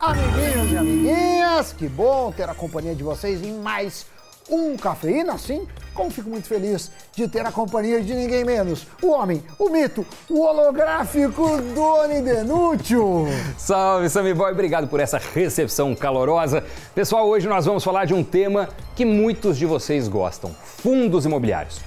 Amiguinhos 0.00 0.70
e 0.70 0.76
amiguinhas, 0.76 1.72
que 1.72 1.88
bom 1.88 2.30
ter 2.30 2.48
a 2.48 2.54
companhia 2.54 2.94
de 2.94 3.02
vocês 3.02 3.42
em 3.42 3.52
mais 3.54 4.06
um 4.48 4.76
Cafeína, 4.76 5.32
assim 5.32 5.66
como 5.92 6.08
fico 6.08 6.30
muito 6.30 6.46
feliz 6.46 6.92
de 7.16 7.26
ter 7.26 7.44
a 7.44 7.50
companhia 7.50 8.00
de 8.00 8.14
ninguém 8.14 8.44
menos, 8.44 8.86
o 9.02 9.08
homem, 9.08 9.42
o 9.58 9.68
mito, 9.68 10.06
o 10.30 10.42
holográfico 10.42 11.60
Doni 11.74 12.22
Denútil. 12.22 13.26
Salve, 13.58 14.08
Sammy 14.08 14.34
Boy, 14.34 14.52
obrigado 14.52 14.86
por 14.86 15.00
essa 15.00 15.18
recepção 15.18 15.96
calorosa. 15.96 16.62
Pessoal, 16.94 17.26
hoje 17.26 17.48
nós 17.48 17.66
vamos 17.66 17.82
falar 17.82 18.04
de 18.04 18.14
um 18.14 18.22
tema 18.22 18.68
que 18.94 19.04
muitos 19.04 19.58
de 19.58 19.66
vocês 19.66 20.06
gostam, 20.06 20.54
fundos 20.62 21.26
imobiliários. 21.26 21.80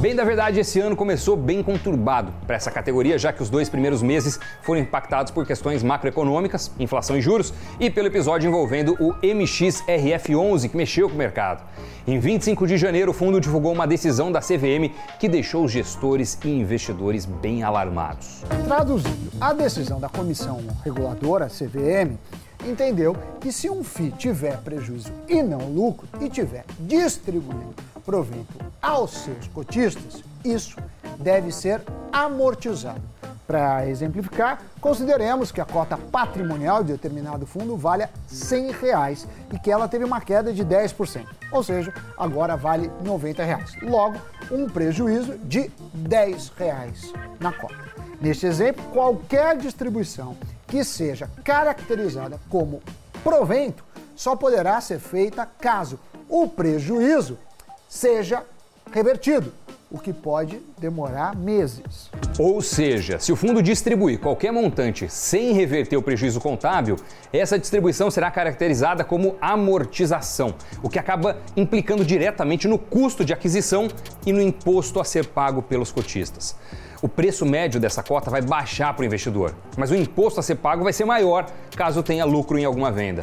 Bem, 0.00 0.14
da 0.14 0.22
verdade, 0.22 0.60
esse 0.60 0.78
ano 0.78 0.94
começou 0.94 1.36
bem 1.36 1.60
conturbado 1.60 2.32
para 2.46 2.54
essa 2.54 2.70
categoria, 2.70 3.18
já 3.18 3.32
que 3.32 3.42
os 3.42 3.50
dois 3.50 3.68
primeiros 3.68 4.00
meses 4.00 4.38
foram 4.62 4.80
impactados 4.80 5.32
por 5.32 5.44
questões 5.44 5.82
macroeconômicas, 5.82 6.70
inflação 6.78 7.18
e 7.18 7.20
juros, 7.20 7.52
e 7.80 7.90
pelo 7.90 8.06
episódio 8.06 8.46
envolvendo 8.46 8.92
o 9.00 9.12
MXRF11, 9.14 10.70
que 10.70 10.76
mexeu 10.76 11.08
com 11.08 11.16
o 11.16 11.18
mercado. 11.18 11.64
Em 12.06 12.16
25 12.20 12.64
de 12.64 12.76
janeiro, 12.76 13.10
o 13.10 13.14
fundo 13.14 13.40
divulgou 13.40 13.72
uma 13.72 13.88
decisão 13.88 14.30
da 14.30 14.38
CVM 14.38 14.94
que 15.18 15.28
deixou 15.28 15.64
os 15.64 15.72
gestores 15.72 16.38
e 16.44 16.48
investidores 16.48 17.26
bem 17.26 17.64
alarmados. 17.64 18.44
Traduzindo, 18.66 19.32
a 19.40 19.52
decisão 19.52 19.98
da 19.98 20.08
comissão 20.08 20.60
reguladora, 20.84 21.48
CVM, 21.48 22.16
entendeu 22.64 23.16
que 23.40 23.50
se 23.50 23.68
um 23.68 23.82
FII 23.82 24.12
tiver 24.12 24.58
prejuízo 24.58 25.10
e 25.28 25.42
não 25.42 25.68
lucro 25.72 26.06
e 26.20 26.30
tiver 26.30 26.64
distribuído 26.78 27.74
provento 28.08 28.56
aos 28.80 29.10
seus 29.10 29.48
cotistas, 29.48 30.24
isso 30.42 30.78
deve 31.18 31.52
ser 31.52 31.82
amortizado. 32.10 33.02
Para 33.46 33.86
exemplificar, 33.86 34.62
consideremos 34.80 35.52
que 35.52 35.60
a 35.60 35.66
cota 35.66 35.98
patrimonial 35.98 36.82
de 36.82 36.92
determinado 36.92 37.44
fundo 37.44 37.76
vale 37.76 38.08
100 38.26 38.70
reais 38.72 39.28
e 39.52 39.58
que 39.58 39.70
ela 39.70 39.86
teve 39.86 40.06
uma 40.06 40.22
queda 40.22 40.54
de 40.54 40.64
10%, 40.64 41.26
ou 41.52 41.62
seja, 41.62 41.92
agora 42.16 42.56
vale 42.56 42.90
90 43.04 43.44
reais. 43.44 43.76
Logo, 43.82 44.18
um 44.50 44.66
prejuízo 44.66 45.36
de 45.44 45.70
10 45.92 46.48
reais 46.56 47.12
na 47.38 47.52
cota. 47.52 47.76
Neste 48.22 48.46
exemplo, 48.46 48.82
qualquer 48.86 49.58
distribuição 49.58 50.34
que 50.66 50.82
seja 50.82 51.28
caracterizada 51.44 52.40
como 52.48 52.82
provento 53.22 53.84
só 54.16 54.34
poderá 54.34 54.80
ser 54.80 54.98
feita 54.98 55.44
caso 55.44 56.00
o 56.26 56.48
prejuízo 56.48 57.38
seja 57.88 58.44
revertido, 58.92 59.52
o 59.90 59.98
que 59.98 60.12
pode 60.12 60.60
demorar 60.78 61.34
meses. 61.34 62.10
Ou 62.38 62.60
seja, 62.60 63.18
se 63.18 63.32
o 63.32 63.36
fundo 63.36 63.62
distribuir 63.62 64.18
qualquer 64.18 64.52
montante 64.52 65.08
sem 65.08 65.52
reverter 65.52 65.96
o 65.96 66.02
prejuízo 66.02 66.40
contábil, 66.40 66.96
essa 67.32 67.58
distribuição 67.58 68.10
será 68.10 68.30
caracterizada 68.30 69.02
como 69.02 69.36
amortização, 69.40 70.54
o 70.82 70.90
que 70.90 70.98
acaba 70.98 71.38
implicando 71.56 72.04
diretamente 72.04 72.68
no 72.68 72.78
custo 72.78 73.24
de 73.24 73.32
aquisição 73.32 73.88
e 74.26 74.32
no 74.32 74.42
imposto 74.42 75.00
a 75.00 75.04
ser 75.04 75.26
pago 75.26 75.62
pelos 75.62 75.90
cotistas. 75.90 76.54
O 77.00 77.08
preço 77.08 77.46
médio 77.46 77.80
dessa 77.80 78.02
cota 78.02 78.28
vai 78.28 78.42
baixar 78.42 78.92
para 78.92 79.02
o 79.02 79.06
investidor, 79.06 79.54
mas 79.76 79.90
o 79.90 79.94
imposto 79.94 80.40
a 80.40 80.42
ser 80.42 80.56
pago 80.56 80.84
vai 80.84 80.92
ser 80.92 81.04
maior 81.04 81.46
caso 81.76 82.02
tenha 82.02 82.24
lucro 82.24 82.58
em 82.58 82.64
alguma 82.64 82.90
venda. 82.90 83.22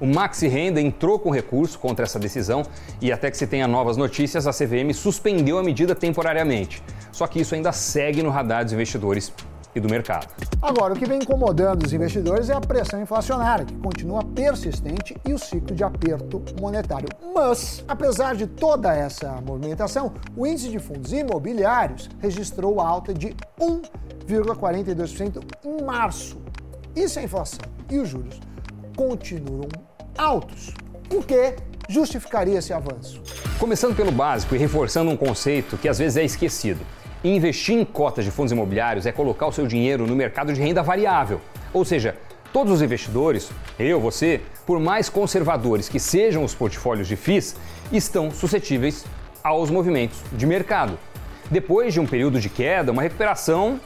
O 0.00 0.06
Maxi 0.06 0.48
Renda 0.48 0.80
entrou 0.80 1.18
com 1.18 1.30
recurso 1.30 1.78
contra 1.78 2.04
essa 2.04 2.18
decisão 2.18 2.64
e 3.00 3.12
até 3.12 3.30
que 3.30 3.36
se 3.36 3.46
tenha 3.46 3.68
novas 3.68 3.96
notícias, 3.96 4.46
a 4.46 4.52
CVM 4.52 4.92
suspendeu 4.92 5.58
a 5.58 5.62
medida 5.62 5.94
temporariamente. 5.94 6.82
Só 7.12 7.26
que 7.26 7.40
isso 7.40 7.54
ainda 7.54 7.72
segue 7.72 8.22
no 8.22 8.30
radar 8.30 8.64
dos 8.64 8.72
investidores 8.72 9.32
e 9.74 9.80
do 9.80 9.88
mercado. 9.88 10.28
Agora, 10.62 10.94
o 10.94 10.96
que 10.96 11.04
vem 11.04 11.18
incomodando 11.18 11.84
os 11.84 11.92
investidores 11.92 12.48
é 12.48 12.54
a 12.54 12.60
pressão 12.60 13.02
inflacionária, 13.02 13.64
que 13.64 13.74
continua 13.74 14.24
persistente, 14.24 15.16
e 15.26 15.32
o 15.32 15.38
ciclo 15.38 15.74
de 15.74 15.82
aperto 15.82 16.42
monetário. 16.60 17.08
Mas, 17.34 17.84
apesar 17.88 18.34
de 18.34 18.46
toda 18.46 18.94
essa 18.94 19.40
movimentação, 19.44 20.14
o 20.36 20.46
índice 20.46 20.70
de 20.70 20.78
fundos 20.78 21.12
imobiliários 21.12 22.08
registrou 22.20 22.80
alta 22.80 23.12
de 23.12 23.34
1,42% 23.60 25.42
em 25.64 25.82
março. 25.82 26.36
Isso 26.94 27.18
é 27.18 27.24
inflação 27.24 27.64
e 27.90 27.98
os 27.98 28.08
juros 28.08 28.40
continuam 28.94 29.68
altos. 30.16 30.72
O 31.12 31.22
que 31.22 31.54
justificaria 31.88 32.58
esse 32.58 32.72
avanço? 32.72 33.20
Começando 33.58 33.94
pelo 33.94 34.12
básico 34.12 34.54
e 34.54 34.58
reforçando 34.58 35.10
um 35.10 35.16
conceito 35.16 35.76
que 35.76 35.88
às 35.88 35.98
vezes 35.98 36.16
é 36.16 36.24
esquecido. 36.24 36.80
Investir 37.22 37.76
em 37.76 37.84
cotas 37.84 38.24
de 38.24 38.30
fundos 38.30 38.52
imobiliários 38.52 39.06
é 39.06 39.12
colocar 39.12 39.46
o 39.46 39.52
seu 39.52 39.66
dinheiro 39.66 40.06
no 40.06 40.14
mercado 40.14 40.52
de 40.52 40.60
renda 40.60 40.82
variável. 40.82 41.40
Ou 41.72 41.84
seja, 41.84 42.16
todos 42.52 42.72
os 42.72 42.82
investidores, 42.82 43.50
eu, 43.78 44.00
você, 44.00 44.40
por 44.66 44.78
mais 44.78 45.08
conservadores 45.08 45.88
que 45.88 45.98
sejam 45.98 46.44
os 46.44 46.54
portfólios 46.54 47.08
de 47.08 47.16
FIIs, 47.16 47.56
estão 47.92 48.30
suscetíveis 48.30 49.04
aos 49.42 49.70
movimentos 49.70 50.18
de 50.32 50.46
mercado. 50.46 50.98
Depois 51.50 51.92
de 51.92 52.00
um 52.00 52.06
período 52.06 52.40
de 52.40 52.48
queda, 52.48 52.92
uma 52.92 53.02
recuperação 53.02 53.80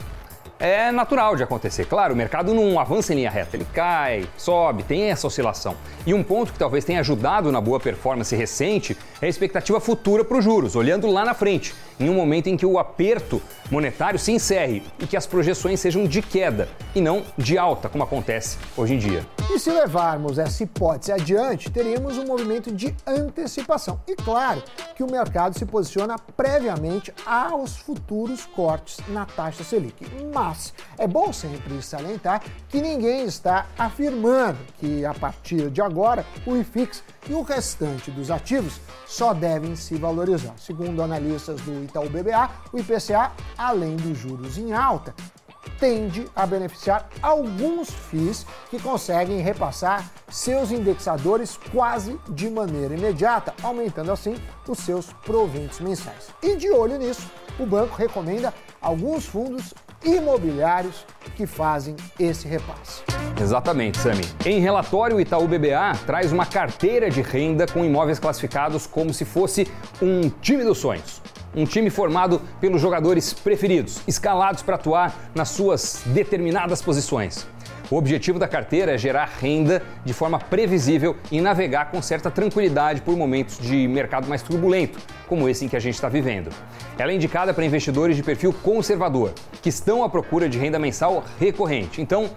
é 0.59 0.91
natural 0.91 1.35
de 1.35 1.43
acontecer. 1.43 1.85
Claro, 1.85 2.13
o 2.13 2.17
mercado 2.17 2.53
não 2.53 2.79
avança 2.79 3.13
em 3.13 3.17
linha 3.17 3.31
reta, 3.31 3.55
ele 3.55 3.65
cai, 3.73 4.27
sobe, 4.37 4.83
tem 4.83 5.03
essa 5.03 5.25
oscilação. 5.25 5.75
E 6.05 6.13
um 6.13 6.21
ponto 6.21 6.51
que 6.51 6.59
talvez 6.59 6.83
tenha 6.83 6.99
ajudado 6.99 7.51
na 7.51 7.61
boa 7.61 7.79
performance 7.79 8.35
recente 8.35 8.97
é 9.21 9.25
a 9.25 9.29
expectativa 9.29 9.79
futura 9.79 10.23
para 10.23 10.37
os 10.37 10.43
juros, 10.43 10.75
olhando 10.75 11.07
lá 11.07 11.23
na 11.23 11.33
frente, 11.33 11.73
em 11.99 12.09
um 12.09 12.13
momento 12.13 12.47
em 12.47 12.57
que 12.57 12.65
o 12.65 12.77
aperto 12.77 13.41
monetário 13.71 14.19
se 14.19 14.31
encerre 14.31 14.83
e 14.99 15.07
que 15.07 15.15
as 15.15 15.25
projeções 15.25 15.79
sejam 15.79 16.05
de 16.05 16.21
queda 16.21 16.67
e 16.93 17.01
não 17.01 17.23
de 17.37 17.57
alta, 17.57 17.87
como 17.87 18.03
acontece 18.03 18.57
hoje 18.75 18.95
em 18.95 18.97
dia. 18.97 19.25
E 19.51 19.59
se 19.59 19.71
levarmos 19.71 20.37
essa 20.37 20.63
hipótese 20.63 21.11
adiante, 21.11 21.69
teríamos 21.69 22.17
um 22.17 22.25
movimento 22.25 22.71
de 22.71 22.95
antecipação. 23.05 23.99
E 24.07 24.15
claro 24.15 24.61
que 24.95 25.03
o 25.03 25.11
mercado 25.11 25.57
se 25.57 25.65
posiciona 25.65 26.17
previamente 26.17 27.13
aos 27.25 27.77
futuros 27.77 28.45
cortes 28.45 28.99
na 29.09 29.25
taxa 29.25 29.63
Selic. 29.63 30.05
Mas 30.33 30.48
mas 30.49 30.73
é 30.97 31.05
bom 31.05 31.31
sempre 31.31 31.79
salientar 31.81 32.41
que 32.67 32.81
ninguém 32.81 33.25
está 33.25 33.67
afirmando 33.77 34.57
que 34.79 35.05
a 35.05 35.13
partir 35.13 35.69
de 35.69 35.79
agora 35.79 36.25
o 36.45 36.57
IFIX 36.57 37.03
e 37.29 37.33
o 37.33 37.43
restante 37.43 38.09
dos 38.09 38.31
ativos 38.31 38.81
só 39.05 39.31
devem 39.33 39.75
se 39.75 39.95
valorizar. 39.95 40.55
Segundo 40.57 41.03
analistas 41.03 41.61
do 41.61 41.83
Itaú 41.83 42.09
BBA, 42.09 42.49
o 42.73 42.79
IPCA, 42.79 43.31
além 43.57 43.95
dos 43.95 44.17
juros 44.17 44.57
em 44.57 44.73
alta, 44.73 45.13
tende 45.79 46.25
a 46.35 46.45
beneficiar 46.45 47.07
alguns 47.21 47.89
FIIs 47.89 48.45
que 48.71 48.81
conseguem 48.81 49.41
repassar 49.41 50.09
seus 50.29 50.71
indexadores 50.71 51.59
quase 51.71 52.19
de 52.29 52.49
maneira 52.49 52.95
imediata, 52.95 53.53
aumentando 53.61 54.11
assim 54.11 54.35
os 54.67 54.79
seus 54.79 55.13
proventos 55.25 55.79
mensais. 55.79 56.29
E 56.41 56.55
de 56.55 56.69
olho 56.71 56.97
nisso, 56.97 57.29
o 57.59 57.65
banco 57.65 57.95
recomenda 57.95 58.53
alguns 58.81 59.25
fundos 59.25 59.73
imobiliários 60.03 61.05
que 61.35 61.45
fazem 61.45 61.95
esse 62.19 62.47
repasse. 62.47 63.01
Exatamente, 63.39 63.97
Sami. 63.97 64.23
Em 64.45 64.59
relatório, 64.59 65.17
o 65.17 65.21
Itaú 65.21 65.47
BBA 65.47 65.93
traz 66.05 66.31
uma 66.31 66.45
carteira 66.45 67.09
de 67.09 67.21
renda 67.21 67.65
com 67.67 67.83
imóveis 67.85 68.19
classificados 68.19 68.85
como 68.85 69.13
se 69.13 69.25
fosse 69.25 69.67
um 70.01 70.29
time 70.29 70.63
dos 70.63 70.77
sonhos. 70.77 71.21
Um 71.55 71.65
time 71.65 71.89
formado 71.89 72.41
pelos 72.61 72.81
jogadores 72.81 73.33
preferidos, 73.33 74.01
escalados 74.07 74.61
para 74.61 74.75
atuar 74.75 75.31
nas 75.33 75.49
suas 75.49 76.01
determinadas 76.05 76.81
posições. 76.81 77.47
O 77.91 77.95
objetivo 77.95 78.37
da 78.37 78.47
carteira 78.47 78.93
é 78.93 78.97
gerar 78.99 79.25
renda 79.39 79.81
de 80.05 80.13
forma 80.13 80.37
previsível 80.37 81.15
e 81.31 81.41
navegar 81.41 81.89
com 81.89 81.99
certa 82.03 82.29
tranquilidade 82.29 83.01
por 83.01 83.17
momentos 83.17 83.57
de 83.57 83.87
mercado 83.87 84.27
mais 84.27 84.43
turbulento, 84.43 84.99
como 85.27 85.49
esse 85.49 85.65
em 85.65 85.67
que 85.67 85.75
a 85.75 85.79
gente 85.79 85.95
está 85.95 86.07
vivendo. 86.07 86.51
Ela 86.99 87.11
é 87.11 87.15
indicada 87.15 87.51
para 87.51 87.65
investidores 87.65 88.15
de 88.15 88.21
perfil 88.21 88.53
conservador, 88.53 89.33
que 89.59 89.69
estão 89.69 90.03
à 90.03 90.09
procura 90.09 90.47
de 90.47 90.59
renda 90.59 90.77
mensal 90.77 91.23
recorrente. 91.39 91.99
Então, 91.99 92.29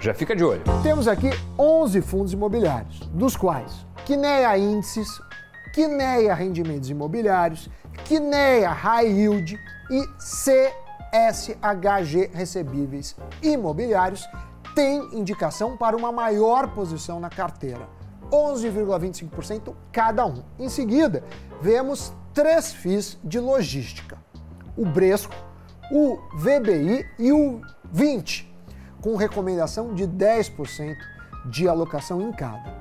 já 0.00 0.12
fica 0.12 0.36
de 0.36 0.44
olho. 0.44 0.62
Temos 0.82 1.08
aqui 1.08 1.30
11 1.58 2.02
fundos 2.02 2.34
imobiliários, 2.34 3.00
dos 3.14 3.34
quais 3.36 3.86
Kinea 4.04 4.58
Índices, 4.58 5.08
Kinea 5.72 6.34
Rendimentos 6.34 6.90
Imobiliários, 6.90 7.70
Kinea 8.04 8.70
High 8.70 9.08
Yield 9.08 9.58
e 9.90 10.04
CSHG 11.12 12.30
Recebíveis 12.34 13.16
Imobiliários 13.42 14.28
tem 14.74 15.08
indicação 15.12 15.76
para 15.76 15.96
uma 15.96 16.12
maior 16.12 16.68
posição 16.74 17.20
na 17.20 17.28
carteira, 17.28 17.88
11,25% 18.30 19.74
cada 19.92 20.24
um. 20.26 20.42
Em 20.58 20.68
seguida, 20.68 21.24
vemos 21.60 22.12
três 22.32 22.72
FIIs 22.72 23.18
de 23.22 23.38
logística: 23.38 24.18
o 24.76 24.84
Bresco, 24.86 25.34
o 25.90 26.18
VBI 26.34 27.06
e 27.18 27.32
o 27.32 27.60
20, 27.92 28.54
com 29.00 29.16
recomendação 29.16 29.94
de 29.94 30.06
10% 30.06 30.96
de 31.46 31.68
alocação 31.68 32.20
em 32.20 32.32
cada. 32.32 32.78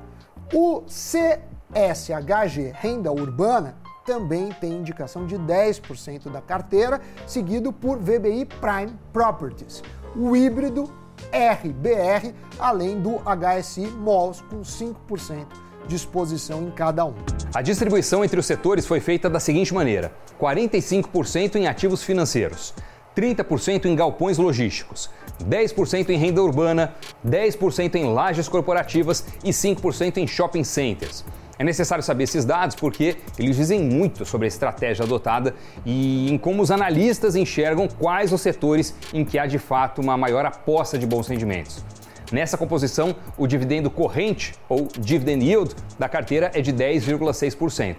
O 0.54 0.82
CSHG 0.82 2.74
Renda 2.76 3.12
Urbana 3.12 3.76
também 4.06 4.52
tem 4.52 4.74
indicação 4.74 5.28
de 5.28 5.38
10% 5.38 6.32
da 6.32 6.42
carteira, 6.42 7.00
seguido 7.28 7.72
por 7.72 8.00
VBI 8.00 8.46
Prime 8.46 8.98
Properties. 9.14 9.84
O 10.16 10.36
híbrido 10.36 10.92
RBR, 11.32 12.34
além 12.60 13.00
do 13.00 13.20
HSI 13.20 13.88
Malls 13.88 14.42
com 14.50 14.62
5% 14.62 15.46
de 15.88 15.96
exposição 15.96 16.64
em 16.64 16.72
cada 16.72 17.06
um. 17.06 17.14
A 17.54 17.62
distribuição 17.62 18.24
entre 18.24 18.40
os 18.40 18.46
setores 18.46 18.86
foi 18.86 19.00
feita 19.00 19.30
da 19.30 19.40
seguinte 19.40 19.74
maneira: 19.74 20.12
45% 20.40 21.56
em 21.56 21.68
ativos 21.68 22.04
financeiros, 22.04 22.74
30% 23.16 23.86
em 23.86 23.96
galpões 23.96 24.38
logísticos, 24.38 25.10
10% 25.44 26.10
em 26.10 26.18
renda 26.18 26.42
urbana, 26.42 26.94
10% 27.26 27.96
em 27.96 28.14
lajes 28.14 28.48
corporativas 28.48 29.26
e 29.44 29.50
5% 29.50 30.18
em 30.18 30.28
shopping 30.28 30.64
centers. 30.64 31.26
É 31.60 31.64
necessário 31.64 32.02
saber 32.02 32.24
esses 32.24 32.46
dados 32.46 32.74
porque 32.74 33.18
eles 33.38 33.58
dizem 33.58 33.82
muito 33.84 34.24
sobre 34.24 34.46
a 34.46 34.48
estratégia 34.48 35.04
adotada 35.04 35.54
e 35.86 36.32
em 36.32 36.38
como 36.38 36.64
os 36.64 36.72
analistas 36.72 37.36
enxergam 37.36 37.86
quais 37.86 38.32
os 38.32 38.40
setores 38.40 38.96
em 39.14 39.26
que 39.26 39.38
há 39.38 39.46
de 39.46 39.60
fato 39.60 40.00
uma 40.00 40.16
maior 40.16 40.46
aposta 40.46 40.98
de 40.98 41.06
bons 41.06 41.28
rendimentos. 41.28 41.84
Nessa 42.32 42.58
composição, 42.58 43.14
o 43.38 43.46
dividendo 43.46 43.90
corrente, 43.90 44.54
ou 44.70 44.88
dividend 44.98 45.46
yield, 45.46 45.76
da 45.98 46.08
carteira 46.08 46.50
é 46.54 46.62
de 46.62 46.72
10,6%. 46.72 47.98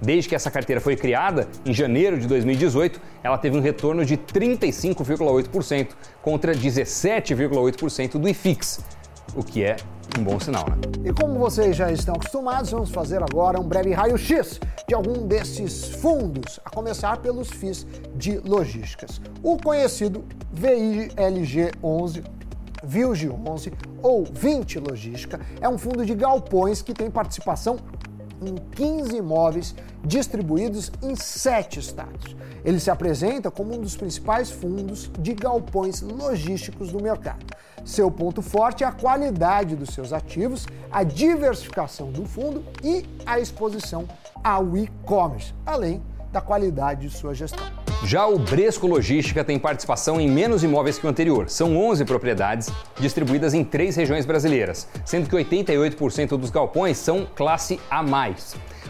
Desde 0.00 0.28
que 0.28 0.34
essa 0.36 0.50
carteira 0.50 0.80
foi 0.80 0.94
criada, 0.94 1.48
em 1.66 1.74
janeiro 1.74 2.16
de 2.16 2.28
2018, 2.28 3.00
ela 3.24 3.36
teve 3.36 3.56
um 3.56 3.60
retorno 3.60 4.04
de 4.04 4.16
35,8% 4.16 5.88
contra 6.22 6.54
17,8% 6.54 8.18
do 8.18 8.28
IFIX, 8.28 8.84
o 9.34 9.42
que 9.42 9.64
é 9.64 9.76
um 10.18 10.24
bom 10.24 10.40
sinal, 10.40 10.66
né? 10.68 10.76
E 11.04 11.12
como 11.12 11.38
vocês 11.38 11.76
já 11.76 11.90
estão 11.90 12.14
acostumados, 12.14 12.70
vamos 12.70 12.90
fazer 12.90 13.22
agora 13.22 13.60
um 13.60 13.68
breve 13.68 13.92
raio-x 13.92 14.60
de 14.88 14.94
algum 14.94 15.26
desses 15.26 15.88
fundos, 15.96 16.58
a 16.64 16.70
começar 16.70 17.18
pelos 17.18 17.48
FIIs 17.50 17.86
de 18.14 18.38
logísticas. 18.38 19.20
O 19.42 19.56
conhecido 19.56 20.24
VILG 20.52 21.72
11 21.82 22.24
VILG 22.82 23.30
11 23.30 23.72
ou 24.02 24.24
20 24.24 24.78
Logística 24.78 25.40
é 25.60 25.68
um 25.68 25.76
fundo 25.76 26.04
de 26.04 26.14
galpões 26.14 26.80
que 26.82 26.94
tem 26.94 27.10
participação 27.10 27.76
em 28.42 28.56
15 28.56 29.16
imóveis 29.16 29.74
distribuídos 30.04 30.90
em 31.02 31.14
sete 31.14 31.78
estados. 31.78 32.36
Ele 32.64 32.80
se 32.80 32.90
apresenta 32.90 33.50
como 33.50 33.74
um 33.74 33.80
dos 33.80 33.96
principais 33.96 34.50
fundos 34.50 35.10
de 35.18 35.34
galpões 35.34 36.00
logísticos 36.00 36.90
do 36.92 37.02
mercado. 37.02 37.44
Seu 37.84 38.10
ponto 38.10 38.42
forte 38.42 38.84
é 38.84 38.86
a 38.86 38.92
qualidade 38.92 39.74
dos 39.74 39.90
seus 39.90 40.12
ativos, 40.12 40.66
a 40.90 41.02
diversificação 41.02 42.10
do 42.10 42.26
fundo 42.26 42.64
e 42.82 43.06
a 43.24 43.40
exposição 43.40 44.06
ao 44.44 44.76
e-commerce, 44.76 45.54
além 45.64 46.02
da 46.30 46.40
qualidade 46.40 47.08
de 47.08 47.16
sua 47.16 47.34
gestão. 47.34 47.79
Já 48.04 48.26
o 48.26 48.38
Bresco 48.38 48.86
Logística 48.86 49.44
tem 49.44 49.58
participação 49.58 50.18
em 50.18 50.28
menos 50.28 50.64
imóveis 50.64 50.98
que 50.98 51.06
o 51.06 51.08
anterior. 51.08 51.50
São 51.50 51.76
11 51.76 52.04
propriedades 52.06 52.70
distribuídas 52.98 53.52
em 53.52 53.62
três 53.62 53.94
regiões 53.94 54.24
brasileiras, 54.24 54.88
sendo 55.04 55.28
que 55.28 55.36
88% 55.36 56.38
dos 56.38 56.50
galpões 56.50 56.96
são 56.96 57.26
classe 57.36 57.78
A. 57.90 58.02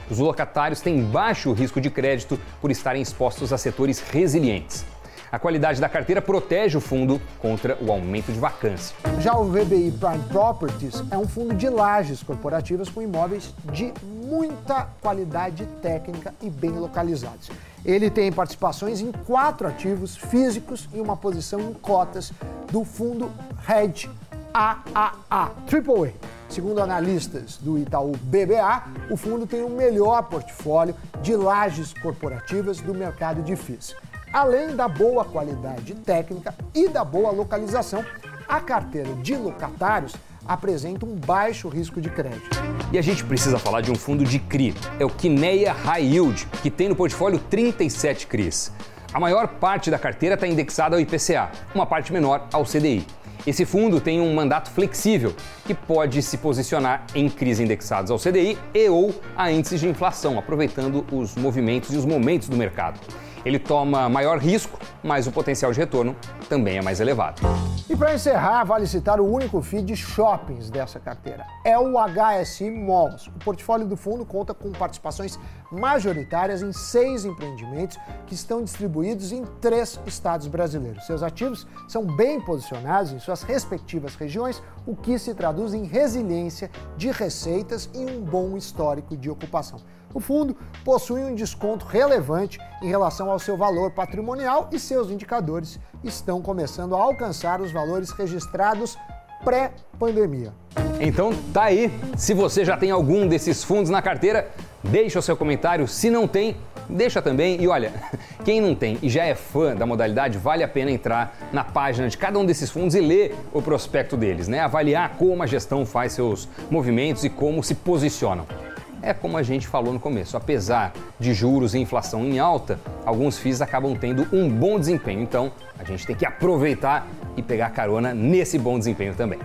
Os 0.08 0.18
locatários 0.18 0.80
têm 0.80 1.02
baixo 1.02 1.52
risco 1.52 1.80
de 1.80 1.90
crédito 1.90 2.38
por 2.60 2.70
estarem 2.70 3.02
expostos 3.02 3.52
a 3.52 3.58
setores 3.58 3.98
resilientes. 3.98 4.86
A 5.32 5.38
qualidade 5.38 5.80
da 5.80 5.88
carteira 5.88 6.22
protege 6.22 6.78
o 6.78 6.80
fundo 6.80 7.20
contra 7.38 7.76
o 7.80 7.92
aumento 7.92 8.32
de 8.32 8.38
vacância. 8.38 8.96
Já 9.20 9.36
o 9.36 9.44
VBI 9.44 9.92
Prime 9.92 10.24
Properties 10.28 11.04
é 11.10 11.18
um 11.18 11.26
fundo 11.26 11.54
de 11.54 11.68
lajes 11.68 12.22
corporativas 12.22 12.88
com 12.88 13.02
imóveis 13.02 13.54
de 13.72 13.92
muita 14.02 14.88
qualidade 15.00 15.66
técnica 15.80 16.34
e 16.42 16.50
bem 16.50 16.70
localizados. 16.70 17.48
Ele 17.84 18.10
tem 18.10 18.30
participações 18.30 19.00
em 19.00 19.10
quatro 19.10 19.66
ativos 19.66 20.16
físicos 20.16 20.88
e 20.92 21.00
uma 21.00 21.16
posição 21.16 21.60
em 21.60 21.72
cotas 21.72 22.32
do 22.70 22.84
fundo 22.84 23.30
Hedge 23.68 24.10
AAA, 24.52 25.12
AAA. 25.30 26.12
Segundo 26.48 26.80
analistas 26.80 27.58
do 27.58 27.78
Itaú 27.78 28.12
BBA, 28.22 28.82
o 29.10 29.16
fundo 29.16 29.46
tem 29.46 29.62
o 29.62 29.70
melhor 29.70 30.24
portfólio 30.24 30.94
de 31.22 31.36
lajes 31.36 31.94
corporativas 31.94 32.80
do 32.80 32.92
mercado 32.92 33.40
de 33.42 33.54
FIIs. 33.54 33.94
Além 34.32 34.74
da 34.74 34.88
boa 34.88 35.24
qualidade 35.24 35.94
técnica 35.94 36.54
e 36.74 36.88
da 36.88 37.04
boa 37.04 37.30
localização, 37.30 38.04
a 38.48 38.60
carteira 38.60 39.14
de 39.14 39.36
locatários 39.36 40.14
apresenta 40.46 41.06
um 41.06 41.14
baixo 41.14 41.68
risco 41.68 42.00
de 42.00 42.10
crédito. 42.10 42.48
E 42.92 42.98
a 42.98 43.02
gente 43.02 43.24
precisa 43.24 43.58
falar 43.58 43.80
de 43.80 43.90
um 43.90 43.94
fundo 43.94 44.24
de 44.24 44.38
CRI, 44.38 44.74
é 44.98 45.04
o 45.04 45.10
Kineia 45.10 45.72
High 45.72 46.04
Yield, 46.04 46.46
que 46.62 46.70
tem 46.70 46.88
no 46.88 46.96
portfólio 46.96 47.38
37 47.38 48.26
CRIs. 48.26 48.72
A 49.12 49.18
maior 49.18 49.48
parte 49.48 49.90
da 49.90 49.98
carteira 49.98 50.34
está 50.34 50.46
indexada 50.46 50.96
ao 50.96 51.00
IPCA, 51.00 51.50
uma 51.74 51.86
parte 51.86 52.12
menor 52.12 52.46
ao 52.52 52.64
CDI. 52.64 53.06
Esse 53.46 53.64
fundo 53.64 54.00
tem 54.00 54.20
um 54.20 54.34
mandato 54.34 54.70
flexível 54.70 55.34
que 55.64 55.72
pode 55.72 56.22
se 56.22 56.36
posicionar 56.36 57.06
em 57.14 57.28
CRIs 57.28 57.58
indexados 57.58 58.10
ao 58.10 58.18
CDI 58.18 58.58
e 58.74 58.88
ou 58.88 59.14
a 59.36 59.50
índices 59.50 59.80
de 59.80 59.88
inflação, 59.88 60.38
aproveitando 60.38 61.04
os 61.10 61.34
movimentos 61.34 61.92
e 61.94 61.96
os 61.96 62.04
momentos 62.04 62.48
do 62.48 62.56
mercado. 62.56 63.00
Ele 63.44 63.58
toma 63.58 64.08
maior 64.08 64.38
risco, 64.38 64.78
mas 65.02 65.26
o 65.26 65.32
potencial 65.32 65.72
de 65.72 65.78
retorno 65.78 66.14
também 66.48 66.78
é 66.78 66.82
mais 66.82 67.00
elevado. 67.00 67.40
E 67.88 67.96
para 67.96 68.14
encerrar, 68.14 68.64
vale 68.64 68.86
citar 68.86 69.20
o 69.20 69.26
único 69.26 69.60
FII 69.62 69.82
de 69.82 69.96
shoppings 69.96 70.70
dessa 70.70 71.00
carteira. 71.00 71.46
É 71.64 71.78
o 71.78 71.94
HSI 71.94 72.70
Malls. 72.70 73.28
O 73.28 73.38
portfólio 73.44 73.86
do 73.86 73.96
fundo 73.96 74.24
conta 74.24 74.52
com 74.52 74.70
participações 74.72 75.38
majoritárias 75.72 76.62
em 76.62 76.72
seis 76.72 77.24
empreendimentos 77.24 77.98
que 78.26 78.34
estão 78.34 78.62
distribuídos 78.62 79.32
em 79.32 79.44
três 79.60 79.98
estados 80.06 80.46
brasileiros. 80.46 81.06
Seus 81.06 81.22
ativos 81.22 81.66
são 81.88 82.04
bem 82.04 82.40
posicionados 82.40 83.12
em 83.12 83.18
suas 83.18 83.42
respectivas 83.42 84.14
regiões, 84.14 84.62
o 84.86 84.94
que 84.94 85.18
se 85.18 85.34
traduz 85.34 85.74
em 85.74 85.84
resiliência 85.84 86.70
de 86.96 87.10
receitas 87.10 87.88
e 87.94 87.98
um 87.98 88.20
bom 88.20 88.56
histórico 88.56 89.16
de 89.16 89.30
ocupação. 89.30 89.80
O 90.12 90.20
fundo 90.20 90.56
possui 90.84 91.22
um 91.22 91.34
desconto 91.34 91.86
relevante 91.86 92.58
em 92.82 92.88
relação 92.88 93.30
ao 93.30 93.38
seu 93.38 93.56
valor 93.56 93.92
patrimonial 93.92 94.68
e 94.72 94.78
seus 94.78 95.10
indicadores 95.10 95.78
estão 96.02 96.42
começando 96.42 96.96
a 96.96 97.00
alcançar 97.00 97.60
os 97.60 97.70
valores 97.70 98.10
registrados 98.10 98.96
pré-pandemia. 99.44 100.52
Então 101.00 101.32
tá 101.52 101.64
aí. 101.64 101.90
Se 102.16 102.34
você 102.34 102.64
já 102.64 102.76
tem 102.76 102.90
algum 102.90 103.26
desses 103.26 103.64
fundos 103.64 103.90
na 103.90 104.02
carteira, 104.02 104.50
deixa 104.82 105.18
o 105.18 105.22
seu 105.22 105.36
comentário. 105.36 105.86
Se 105.86 106.10
não 106.10 106.26
tem, 106.26 106.56
deixa 106.88 107.22
também. 107.22 107.60
E 107.62 107.68
olha, 107.68 107.92
quem 108.44 108.60
não 108.60 108.74
tem 108.74 108.98
e 109.00 109.08
já 109.08 109.24
é 109.24 109.34
fã 109.34 109.74
da 109.74 109.86
modalidade, 109.86 110.38
vale 110.38 110.62
a 110.62 110.68
pena 110.68 110.90
entrar 110.90 111.36
na 111.52 111.64
página 111.64 112.08
de 112.08 112.18
cada 112.18 112.38
um 112.38 112.44
desses 112.44 112.68
fundos 112.68 112.94
e 112.94 113.00
ler 113.00 113.34
o 113.52 113.62
prospecto 113.62 114.16
deles, 114.16 114.48
né? 114.48 114.60
Avaliar 114.60 115.16
como 115.16 115.42
a 115.42 115.46
gestão 115.46 115.86
faz 115.86 116.12
seus 116.12 116.48
movimentos 116.70 117.24
e 117.24 117.30
como 117.30 117.62
se 117.62 117.74
posicionam. 117.74 118.69
É 119.02 119.14
como 119.14 119.36
a 119.36 119.42
gente 119.42 119.66
falou 119.66 119.92
no 119.92 120.00
começo, 120.00 120.36
apesar 120.36 120.92
de 121.18 121.32
juros 121.32 121.74
e 121.74 121.78
inflação 121.78 122.24
em 122.24 122.38
alta, 122.38 122.78
alguns 123.04 123.38
FIIs 123.38 123.62
acabam 123.62 123.96
tendo 123.96 124.26
um 124.32 124.48
bom 124.48 124.78
desempenho. 124.78 125.22
Então, 125.22 125.50
a 125.78 125.84
gente 125.84 126.06
tem 126.06 126.14
que 126.14 126.26
aproveitar 126.26 127.06
e 127.36 127.42
pegar 127.42 127.70
carona 127.70 128.12
nesse 128.12 128.58
bom 128.58 128.78
desempenho 128.78 129.14
também. 129.14 129.38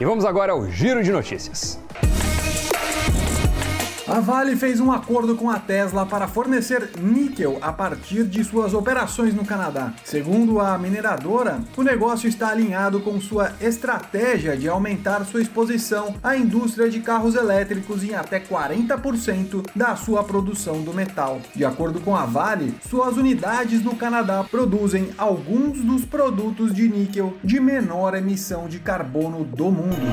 E 0.00 0.04
vamos 0.04 0.24
agora 0.24 0.52
ao 0.52 0.70
giro 0.70 1.02
de 1.02 1.12
notícias. 1.12 1.78
A 4.14 4.20
Vale 4.20 4.54
fez 4.54 4.78
um 4.78 4.92
acordo 4.92 5.34
com 5.34 5.50
a 5.50 5.58
Tesla 5.58 6.06
para 6.06 6.28
fornecer 6.28 6.90
níquel 7.00 7.58
a 7.60 7.72
partir 7.72 8.22
de 8.22 8.44
suas 8.44 8.72
operações 8.72 9.34
no 9.34 9.44
Canadá. 9.44 9.92
Segundo 10.04 10.60
a 10.60 10.78
mineradora, 10.78 11.58
o 11.76 11.82
negócio 11.82 12.28
está 12.28 12.50
alinhado 12.50 13.00
com 13.00 13.20
sua 13.20 13.54
estratégia 13.60 14.56
de 14.56 14.68
aumentar 14.68 15.24
sua 15.24 15.42
exposição 15.42 16.14
à 16.22 16.36
indústria 16.36 16.88
de 16.88 17.00
carros 17.00 17.34
elétricos 17.34 18.04
em 18.04 18.14
até 18.14 18.38
40% 18.38 19.66
da 19.74 19.96
sua 19.96 20.22
produção 20.22 20.82
do 20.82 20.94
metal. 20.94 21.40
De 21.52 21.64
acordo 21.64 22.00
com 22.00 22.14
a 22.14 22.24
Vale, 22.24 22.72
suas 22.88 23.16
unidades 23.16 23.82
no 23.82 23.96
Canadá 23.96 24.44
produzem 24.48 25.10
alguns 25.18 25.80
dos 25.80 26.04
produtos 26.04 26.72
de 26.72 26.88
níquel 26.88 27.36
de 27.42 27.58
menor 27.58 28.14
emissão 28.14 28.68
de 28.68 28.78
carbono 28.78 29.42
do 29.42 29.72
mundo. 29.72 30.06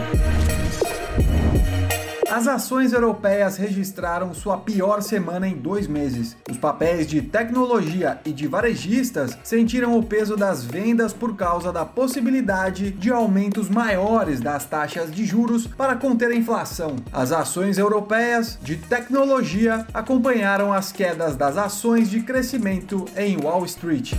As 2.31 2.47
ações 2.47 2.93
europeias 2.93 3.57
registraram 3.57 4.33
sua 4.33 4.55
pior 4.55 5.01
semana 5.01 5.45
em 5.49 5.53
dois 5.53 5.85
meses. 5.85 6.37
Os 6.49 6.55
papéis 6.55 7.05
de 7.05 7.21
tecnologia 7.21 8.21
e 8.23 8.31
de 8.31 8.47
varejistas 8.47 9.37
sentiram 9.43 9.99
o 9.99 10.03
peso 10.03 10.37
das 10.37 10.63
vendas 10.63 11.11
por 11.11 11.35
causa 11.35 11.73
da 11.73 11.83
possibilidade 11.83 12.89
de 12.89 13.11
aumentos 13.11 13.67
maiores 13.67 14.39
das 14.39 14.63
taxas 14.63 15.11
de 15.11 15.25
juros 15.25 15.67
para 15.67 15.97
conter 15.97 16.31
a 16.31 16.35
inflação. 16.35 16.95
As 17.11 17.33
ações 17.33 17.77
europeias 17.77 18.57
de 18.61 18.77
tecnologia 18.77 19.85
acompanharam 19.93 20.71
as 20.71 20.89
quedas 20.89 21.35
das 21.35 21.57
ações 21.57 22.09
de 22.09 22.21
crescimento 22.21 23.03
em 23.17 23.35
Wall 23.43 23.65
Street. 23.65 24.13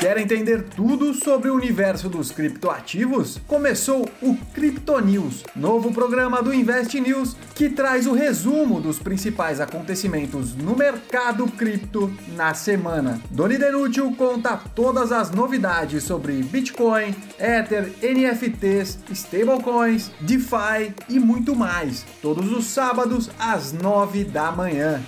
Quer 0.00 0.16
entender 0.16 0.62
tudo 0.62 1.12
sobre 1.12 1.50
o 1.50 1.54
universo 1.54 2.08
dos 2.08 2.30
criptoativos? 2.30 3.38
Começou 3.46 4.08
o 4.22 4.34
Crypto 4.54 4.98
News, 4.98 5.44
novo 5.54 5.92
programa 5.92 6.42
do 6.42 6.54
Invest 6.54 6.98
News 6.98 7.36
que 7.54 7.68
traz 7.68 8.06
o 8.06 8.14
resumo 8.14 8.80
dos 8.80 8.98
principais 8.98 9.60
acontecimentos 9.60 10.54
no 10.54 10.74
mercado 10.74 11.46
cripto 11.48 12.10
na 12.28 12.54
semana. 12.54 13.20
Doni 13.30 13.58
Denútil 13.58 14.14
conta 14.16 14.56
todas 14.74 15.12
as 15.12 15.32
novidades 15.32 16.02
sobre 16.02 16.42
Bitcoin, 16.44 17.14
Ether, 17.38 17.92
NFTs, 18.02 19.00
stablecoins, 19.12 20.10
DeFi 20.22 20.94
e 21.10 21.18
muito 21.18 21.54
mais, 21.54 22.06
todos 22.22 22.50
os 22.50 22.64
sábados 22.64 23.30
às 23.38 23.70
9 23.70 24.24
da 24.24 24.50
manhã. 24.50 24.98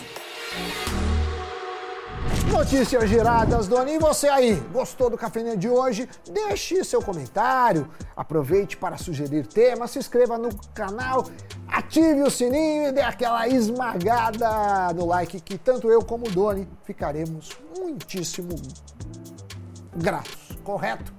Notícias 2.63 3.11
giradas, 3.11 3.67
Doni. 3.67 3.95
E 3.95 3.99
você 3.99 4.29
aí, 4.29 4.55
gostou 4.73 5.11
do 5.11 5.19
Cafeína 5.19 5.57
de 5.57 5.69
hoje? 5.69 6.09
Deixe 6.31 6.85
seu 6.85 7.03
comentário, 7.03 7.89
aproveite 8.17 8.77
para 8.77 8.97
sugerir 8.97 9.49
temas, 9.49 9.91
se 9.91 9.99
inscreva 9.99 10.39
no 10.39 10.49
canal, 10.73 11.25
ative 11.67 12.23
o 12.23 12.31
sininho 12.31 12.87
e 12.87 12.93
dê 12.93 13.01
aquela 13.01 13.49
esmagada 13.49 14.93
no 14.95 15.07
like 15.07 15.41
que 15.41 15.59
tanto 15.59 15.91
eu 15.91 16.05
como 16.05 16.29
o 16.29 16.31
Doni 16.31 16.69
ficaremos 16.85 17.51
muitíssimo 17.77 18.55
gratos, 19.97 20.57
correto? 20.63 21.13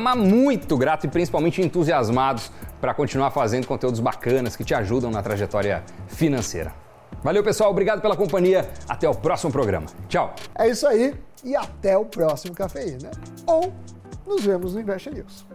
Mas 0.00 0.18
muito 0.18 0.76
grato 0.76 1.06
e 1.06 1.08
principalmente 1.08 1.62
entusiasmados 1.62 2.50
para 2.80 2.92
continuar 2.92 3.30
fazendo 3.30 3.64
conteúdos 3.68 4.00
bacanas 4.00 4.56
que 4.56 4.64
te 4.64 4.74
ajudam 4.74 5.12
na 5.12 5.22
trajetória 5.22 5.84
financeira. 6.08 6.83
Valeu, 7.24 7.42
pessoal. 7.42 7.70
Obrigado 7.70 8.02
pela 8.02 8.14
companhia. 8.14 8.68
Até 8.86 9.08
o 9.08 9.14
próximo 9.14 9.50
programa. 9.50 9.86
Tchau. 10.10 10.34
É 10.54 10.68
isso 10.68 10.86
aí 10.86 11.14
e 11.42 11.56
até 11.56 11.96
o 11.96 12.04
próximo 12.04 12.54
Cafeína. 12.54 13.10
Ou 13.46 13.72
nos 14.26 14.44
vemos 14.44 14.74
no 14.74 14.80
Invest 14.80 15.08
News. 15.08 15.46